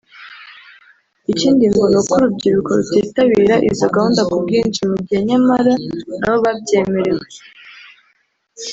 Ikindi 1.31 1.63
ngo 1.71 1.83
ni 1.91 1.97
uko 2.01 2.13
urubyiruko 2.17 2.69
rutitabira 2.77 3.55
izo 3.69 3.87
gahunda 3.93 4.21
ku 4.29 4.35
bwinshi 4.43 4.81
mu 4.89 4.97
gihe 5.05 5.19
nyamara 5.29 5.73
na 6.19 6.27
bo 6.31 6.37
babyemerewe 6.45 7.25